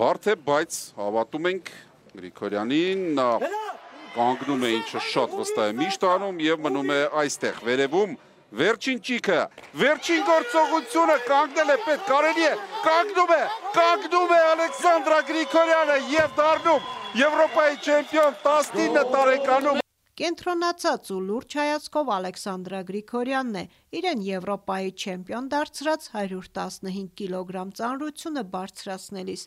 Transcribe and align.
Բարդ 0.00 0.26
է, 0.32 0.34
բայց 0.46 0.76
հավատում 0.96 1.46
ենք 1.50 1.66
Գրիգորյանին, 2.16 3.00
նա 3.18 3.26
կանգնում 4.14 4.62
է 4.64 4.70
ինչը 4.78 5.02
շատ 5.06 5.34
վստահ 5.36 5.72
է 5.72 5.74
միշտ 5.80 6.06
անում 6.08 6.38
եւ 6.46 6.62
մնում 6.66 6.92
է 6.94 7.00
այստեղ 7.22 7.58
վերևում 7.66 8.14
Վերջին 8.60 9.02
ճիքը, 9.06 9.36
վերջին 9.82 10.24
գործողությունը 10.26 11.18
կանգնել 11.26 11.74
է 11.74 11.76
պետ 11.84 12.08
կարելի 12.08 12.46
է, 12.48 12.54
կանգնում 12.86 13.34
է, 13.36 13.42
կանգնում 13.76 14.34
է 14.38 14.40
Ալեքսանդրա 14.54 15.20
Գրիգորյանը 15.28 15.98
եւ 16.16 16.34
դառնում 16.40 16.88
Եվրոպայի 17.20 17.78
չեմպիոն 17.84 18.40
19 18.48 19.06
տարեկանում 19.14 19.79
Կենտրոնացած 20.20 21.10
ու 21.14 21.18
լուրջ 21.24 21.54
հայացքով 21.56 22.08
Ալեքսանդրա 22.12 22.78
Գրիգորյանն 22.90 23.54
է 23.56 23.62
իրեն 23.96 24.24
Եվրոպայի 24.26 24.90
չեմպիոն 25.00 25.46
դարձրած 25.54 26.08
115 26.12 27.06
կիլոգրամ 27.20 27.70
ծանրությունը 27.78 28.42
բարձրացնելիս։ 28.52 29.44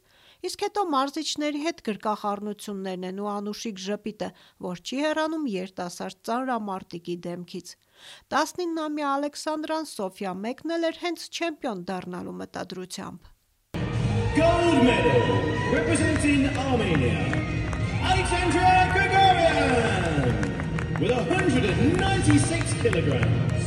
Իսկ 0.49 0.63
հետո 0.65 0.85
մարզիչների 0.93 1.61
հետ 1.67 1.83
գրկախառնություններն 1.89 3.05
են 3.11 3.21
ու 3.21 3.29
անուշիկ 3.33 3.83
ժպիտը, 3.85 4.29
որ 4.65 4.81
չի 4.81 4.97
հեռանում 5.03 5.45
երիտասարդ 5.53 6.17
ծանրամարտիկի 6.25 7.15
դեմքից։ 7.27 7.75
19-ամյա 8.33 9.11
Ալեքսանդրան 9.19 9.85
Սոֆիա 9.93 10.33
մեկնել 10.41 10.89
էր 10.89 10.99
հենց 11.05 11.27
չեմպիոն 11.37 11.85
դառնալու 11.93 12.35
մտադրությամբ։ 12.41 13.29
Gold 14.33 14.81
medal 14.81 15.21
representing 15.69 16.49
Armenia, 16.57 17.21
Alexandra 18.01 18.73
Grigorian! 18.97 20.52
With 21.03 21.11
196 21.11 22.73
kilograms. 22.81 23.63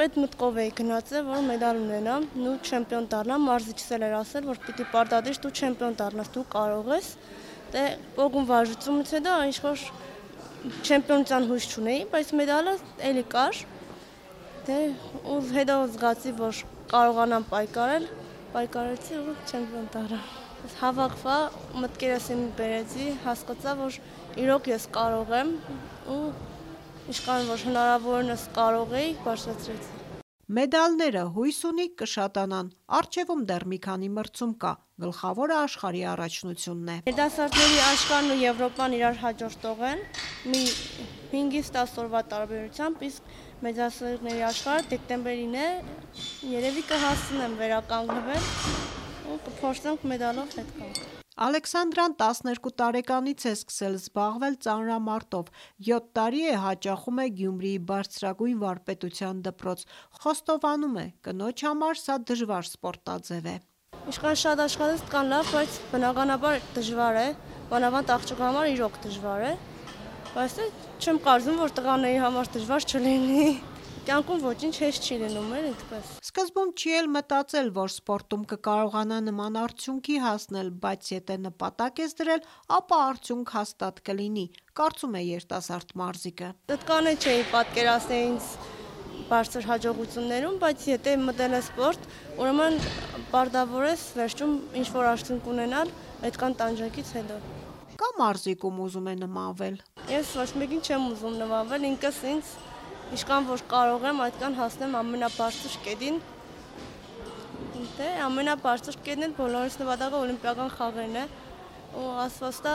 Պետ 0.00 0.16
մտկով 0.18 0.56
էի 0.62 0.72
գնացել, 0.80 1.22
որ 1.28 1.44
մեդալ 1.46 1.78
ունենամ, 1.82 2.26
նու 2.42 2.54
չեմպիոն 2.66 3.06
դառնամ, 3.12 3.44
մարզիչս 3.46 3.92
էլ 3.96 4.06
էր 4.08 4.16
ասել, 4.18 4.48
որ 4.50 4.60
պիտի 4.64 4.86
պարտադիր 4.94 5.40
դու 5.44 5.52
չեմպիոն 5.60 5.98
դառնաս, 6.02 6.32
դու 6.34 6.44
կարող 6.56 6.90
ես։ 6.96 7.12
Դե 7.76 7.84
ողում 8.18 8.48
վարժությունից 8.50 9.14
հետո 9.18 9.38
ինչ 9.52 9.56
որ 9.68 9.86
չեմպիոնության 10.82 11.48
հույս 11.52 11.70
չունեի, 11.70 12.04
բայց 12.16 12.36
մեդալը 12.42 12.76
էլի 13.12 13.26
կար։ 13.36 13.64
Դե 14.66 14.78
ու 15.36 15.40
հետո 15.62 15.80
զգացի, 15.94 16.38
որ 16.42 16.62
կարողանամ 16.94 17.50
պայքարել, 17.54 18.08
պայքարեցի 18.56 19.20
ու 19.22 19.36
չեմպիոն 19.46 19.92
դառա։ 19.94 20.24
Հավաքվա, 20.62 21.36
մտքերս 21.82 22.26
իմ 22.32 22.42
բերեցի, 22.58 23.06
հասկացա, 23.24 23.72
որ 23.80 23.96
իրոք 24.42 24.68
ես 24.70 24.84
կարող 24.94 25.32
եմ 25.38 25.50
ու 26.14 26.18
ինչքան 27.12 27.48
որ 27.48 27.64
հնարավորինս 27.66 28.44
կարող 28.58 28.94
էի, 29.00 29.10
բարձրացրեցի։ 29.24 29.98
Մեդալները 30.52 31.24
հույս 31.34 31.58
ունի 31.70 31.86
կշատանան։ 32.02 32.70
Արջևում 32.98 33.42
դեռ 33.50 33.66
մի 33.72 33.78
քանի 33.86 34.08
մրցում 34.18 34.54
կա։ 34.62 34.72
Գլխավորը 35.02 35.58
աշխարհի 35.58 36.02
առաջնությունն 36.12 36.90
է։ 36.92 36.96
Երիտասարդների 37.10 37.78
աշխարհն 37.88 38.32
ու 38.34 38.40
Եվրոպան 38.42 38.96
իրար 38.98 39.20
հաջորդող 39.22 39.84
են։ 39.90 40.02
Մի 40.52 40.62
5-ից 41.32 41.70
10 41.78 42.00
օրվա 42.04 42.24
տարբերությամբ, 42.34 43.06
իսկ 43.08 43.36
մեծասերների 43.66 44.44
աշխարհը 44.52 44.88
դեկտեմբերին 44.92 45.56
է։ 45.62 45.68
Երևի 46.52 46.84
կհասցնեմ 46.92 47.56
վերականգնվել 47.62 49.01
ու 49.62 49.70
կփորձենք 49.70 50.04
մեդալով 50.10 50.54
հետ 50.58 50.70
գալ։ 50.76 50.96
Ալեքսանդրան 51.42 52.14
12 52.20 52.70
տարեկանից 52.80 53.44
է 53.46 53.52
սկսել 53.56 53.94
զբաղվել 53.98 54.56
ծանրամարտով, 54.64 55.50
7 55.88 56.08
տարի 56.18 56.40
է 56.50 56.56
հաճախում 56.62 57.20
է 57.22 57.26
Գյումրիի 57.38 57.78
բարձրագույն 57.90 58.58
վարպետության 58.62 59.42
դպրոց, 59.46 59.84
խոստովանում 60.18 60.96
է, 60.98 61.06
կնոջ 61.28 61.64
համար 61.68 62.00
սա 62.02 62.16
դժվար 62.32 62.68
սպորտաձև 62.72 63.48
է։ 63.52 63.56
Ինչքան 64.12 64.38
շատ 64.42 64.62
աշխատես 64.66 65.04
կան 65.14 65.30
լավ, 65.32 65.52
բայց 65.54 65.78
բնականաբար 65.92 66.58
դժվար 66.76 67.20
է, 67.22 67.28
բանավանդ 67.70 68.14
աղջկա 68.18 68.48
համար 68.50 68.72
իրոք 68.72 68.98
դժվար 69.06 69.46
է, 69.46 69.52
բայց 70.32 70.58
չեմ 71.06 71.22
կարծում, 71.28 71.62
որ 71.62 71.76
տղաների 71.78 72.18
համար 72.26 72.52
դժվար 72.58 72.88
չլինի։ 72.90 73.46
Կյանքում 74.10 74.42
ոչինչ 74.42 74.74
հեշտ 74.82 75.06
չի 75.06 75.22
լինում, 75.22 75.54
էլ 75.60 75.70
այդպես։ 75.70 76.21
Սկզբում 76.32 76.70
չի 76.72 76.92
էլ 76.96 77.08
մտածել, 77.12 77.66
որ 77.76 77.90
սպորտում 77.92 78.44
կկարողանա 78.48 79.16
նման 79.24 79.56
արդյունքի 79.62 80.14
հասնել, 80.22 80.70
բայց 80.80 81.10
եթե 81.12 81.36
նպատակ 81.42 82.00
ես 82.00 82.16
դրել, 82.20 82.46
ապա 82.76 83.00
արդյունք 83.08 83.52
հաստատ 83.56 84.00
կլինի, 84.06 84.44
կարծում 84.80 85.18
է 85.20 85.22
երիտասարդ 85.26 85.92
մարզիկը։ 86.00 86.48
Դտկանը 86.72 87.12
չէի 87.20 87.44
պատկերացնել 87.52 88.24
ինձ 88.30 88.48
բարձր 89.28 89.68
հաջողություններում, 89.72 90.56
բայց 90.64 90.88
եթե 90.88 91.16
մտել 91.28 91.58
ես 91.60 91.68
սպորտ, 91.68 92.10
ուրեմն 92.40 92.80
բարդավոր 93.36 93.88
ես 93.92 94.08
վերջում 94.22 94.58
ինչ 94.80 94.88
որ 94.96 95.12
արդյունք 95.12 95.52
ունենալ 95.52 95.96
այդքան 96.32 96.60
տանջանքից 96.64 97.16
հետո։ 97.20 97.40
Կա 98.00 98.12
մարզիկում 98.24 98.84
ուզում 98.88 99.12
է 99.12 99.18
նմանվել։ 99.20 99.80
Ես 100.16 100.36
ոչ 100.40 100.50
մեկին 100.64 100.86
չեմ 100.88 101.08
ուզում 101.12 101.40
նմանվել, 101.44 101.90
ինքս 101.92 102.22
ինձ 102.32 102.56
Ինչքան 103.12 103.46
որ 103.50 103.62
կարող 103.68 104.04
եմ, 104.08 104.20
այդքան 104.24 104.54
հասնեմ 104.56 104.94
ամենաբարձր 105.02 105.74
կետին։ 105.84 106.16
Դե 107.98 108.08
ամենաբարձր 108.28 108.98
կետն 109.04 109.26
էլ 109.28 109.36
բոլորիս 109.42 109.78
նվադակը 109.82 110.20
օլիմպիական 110.22 110.74
խաղերն 110.78 111.20
է 111.26 111.28
ու 112.00 112.08
ասվածտա 112.24 112.74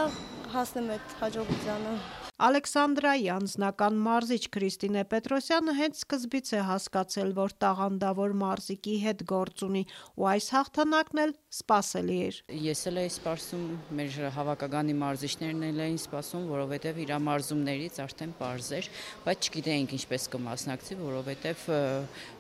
հասնեմ 0.54 0.96
այդ 0.98 1.20
հաջողությանը։ 1.24 2.00
Ալեքսանդրայի 2.38 3.24
անձնական 3.34 3.96
մարզիչ 4.06 4.44
Քրիստինե 4.54 5.04
Պետրոսյանը 5.10 5.74
հենց 5.74 6.02
սկզբից 6.04 6.52
է 6.54 6.60
հասկացել, 6.68 7.32
որ 7.34 7.56
տաղանդավոր 7.64 8.36
մարզիկի 8.42 8.98
հետ 9.06 9.24
գործ 9.32 9.64
ունի 9.66 9.82
ու 10.22 10.28
այս 10.34 10.50
հաղթանակն 10.54 11.22
էլ 11.24 11.34
սпасելի 11.58 12.20
էր։ 12.28 12.38
Ես 12.68 12.84
էլ 12.92 13.02
էի 13.02 13.12
սպասում, 13.16 13.66
մեր 13.98 14.20
հավաքականի 14.38 14.98
մարզիչներն 15.02 15.66
էլ 15.72 15.84
էին 15.88 16.00
սպասում, 16.06 16.46
որովհետև 16.54 17.02
իր 17.08 17.16
մարզումներից 17.26 18.00
արդեն 18.06 18.38
པարզ 18.38 18.72
էր, 18.78 18.92
բայց 19.26 19.50
չգիտեինք 19.50 19.98
ինչպես 19.98 20.30
կմասնակցի, 20.38 21.00
որովհետև 21.02 21.66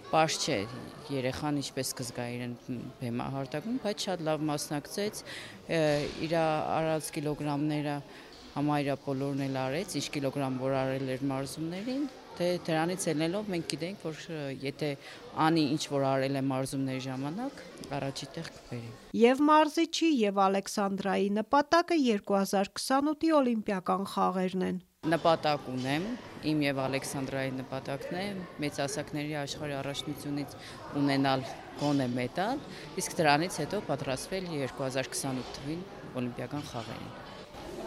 պարզ 0.08 0.35
չէ 0.46 0.58
երեխան 1.12 1.58
ինչպես 1.59 1.90
կզգա 1.97 2.25
իրեն 2.38 2.53
բեմահարտակում, 3.02 3.79
բայց 3.84 4.06
շատ 4.08 4.22
լավ 4.28 4.46
մասնակցեց 4.47 5.19
իր 6.28 6.35
արած 6.38 7.09
կիլոգրամները 7.18 7.97
համարյա 8.57 8.95
բոլորն 9.03 9.44
էլ 9.45 9.57
արեց, 9.62 9.91
ինչ 10.00 10.07
կիլոգրամ 10.16 10.56
որ 10.63 10.75
արել 10.81 11.12
էր 11.13 11.23
մարզումներին, 11.29 12.06
թե 12.38 12.47
դրանից 12.66 13.03
ելնելով 13.09 13.51
մենք 13.53 13.68
գիտենք, 13.73 14.06
որ 14.06 14.22
եթե 14.63 14.90
անի 15.45 15.63
ինչ 15.75 15.84
որ 15.94 16.06
արել 16.09 16.40
է 16.40 16.44
մարզումների 16.47 17.03
ժամանակ, 17.06 17.62
առաջի 17.97 18.29
տեղ 18.38 18.50
կբերի։ 18.57 18.90
Եվ 19.22 19.44
մարզիչի 19.50 20.09
եւ 20.22 20.41
Ալեքսանդրայի 20.47 21.29
նպատակը 21.38 21.97
2028-ի 22.07 23.31
օլիմպիական 23.41 24.09
խաղերն 24.13 24.66
են։ 24.67 24.81
Նպատակ 25.07 25.69
ունեմ, 25.72 26.07
իմ 26.51 26.63
եւ 26.67 26.81
Ալեքսանդրայի 26.88 27.53
նպատակն 27.62 28.17
է 28.17 28.25
մեծասակների 28.66 29.38
աշխարհի 29.44 29.78
առաջնությունից 29.84 30.57
ունենալ 31.01 31.46
գոնե 31.84 32.09
մեդալ, 32.17 32.66
իսկ 33.03 33.16
դրանից 33.22 33.62
հետո 33.63 33.85
պատրաստվել 33.94 34.51
2028 34.57 35.56
թվին 35.59 35.88
օլիմպիական 36.17 36.69
խաղերին 36.73 37.17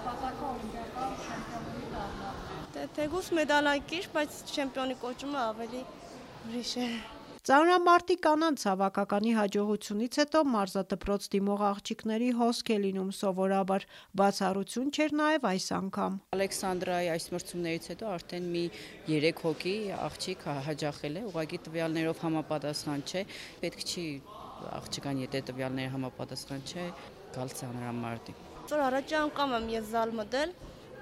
նպատակը 0.01 0.45
օլիմպիական 0.51 1.11
չեմպիոնի 1.23 1.89
դառնալ։ 1.93 2.37
Դե 2.70 2.70
թեգուս 2.97 3.31
մեդալակիր, 3.37 4.11
բայց 4.15 4.37
չեմպիոնի 4.51 4.95
կոչումը 5.01 5.41
ավելի 5.41 5.81
ուրիշ 6.49 6.73
է։ 6.81 6.87
Ծանրամարտի 7.51 8.17
կանանց 8.25 8.65
հավաքականի 8.69 9.31
հաջողությունից 9.37 10.19
հետո 10.21 10.41
մարզադպրոց 10.55 11.29
դիմող 11.35 11.63
աղջիկների 11.71 12.29
հոսք 12.41 12.73
է 12.75 12.77
լինում 12.85 13.13
սովորաբար, 13.17 13.87
բացառություն 14.21 14.91
չէր 14.93 15.15
նաև 15.21 15.47
այս 15.51 15.69
անգամ։ 15.79 16.19
Ալեքսանդրայի 16.37 17.09
այս 17.15 17.27
մրցումներից 17.37 17.89
հետո 17.95 18.11
արդեն 18.17 18.51
մի 18.57 18.65
3 19.09 19.33
հոգի 19.47 19.75
աղջիկ 20.11 20.45
հաջախել 20.69 21.17
է, 21.17 21.25
ուղղակի 21.31 21.63
տվյալներով 21.71 22.23
համապատասխան 22.29 23.07
չէ, 23.09 23.25
պետք 23.65 23.89
չի 23.89 24.07
աղջկան 24.81 25.25
եթե 25.25 25.43
տվյալները 25.49 25.95
համապատասխան 25.97 26.69
չէ, 26.69 26.87
գալ 27.41 27.57
ծանրամարտի 27.57 28.41
որ 28.71 28.83
առաջի 28.87 29.17
անգամ 29.19 29.53
եմ 29.57 29.65
ես 29.73 29.87
զալ 29.91 30.13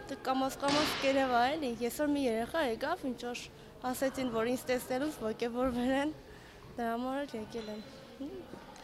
մտել, 0.08 0.16
դե 0.16 0.24
կամաս 0.24 0.54
կամաս 0.62 0.92
կերևա 1.02 1.40
էլի, 1.52 1.70
այսօր 1.84 2.08
մի 2.08 2.20
երեխա 2.24 2.60
եկավ, 2.64 3.00
ինչ 3.08 3.20
որ 3.28 3.40
ասեցին, 3.88 4.28
որ 4.32 4.48
ինձ 4.52 4.62
տեսնելուց 4.68 5.16
ոգևորվել 5.24 5.92
են, 5.98 6.12
դրա 6.78 6.92
համար 6.92 7.18
էլ 7.18 7.32
եկել 7.38 7.68
եմ 7.72 7.82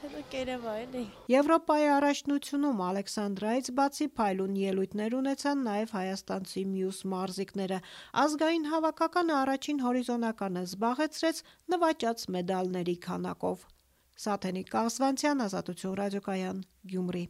հետո 0.05 0.21
կերևա 0.35 0.75
էլի։ 0.85 1.05
Եվրոպայի 1.32 1.87
առաջնությունում 1.94 2.82
Ալեքսանդրայից 2.88 3.71
բացի 3.79 4.09
փայլուն 4.21 4.59
ելույթներ 4.61 5.17
ունեցան 5.17 5.62
նաև 5.65 5.94
հայաստանցի 5.97 6.65
մյուս 6.75 6.99
մարզիկները։ 7.15 7.79
Ազգային 8.25 8.69
հավաքականը 8.75 9.35
առաջին 9.41 9.81
հորիզոնականը 9.85 10.65
զբաղեցրեց 10.69 11.41
նվաճած 11.73 12.26
մեդալների 12.37 12.97
քանակով։ 13.09 13.65
Սաթենիկ 14.25 14.69
Կաղզվանցյան, 14.76 15.43
Ազատություն 15.49 15.97
ռադիոկայան, 16.05 16.61
Գյումրի։ 16.93 17.25